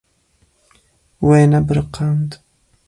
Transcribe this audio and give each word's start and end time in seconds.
Wê 1.27 1.39
nebiriqand. 1.51 2.29